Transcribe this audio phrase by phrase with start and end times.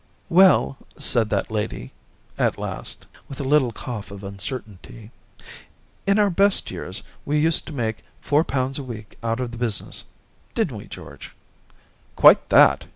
[0.15, 1.93] * Well,' said that lady,
[2.35, 5.11] at last, with a little cough of uncertainty,
[5.59, 9.51] * in our best years we used to make four pounds a week out of
[9.51, 10.05] the business—
[10.55, 11.35] didn't we, George
[11.95, 12.85] }'* Quite that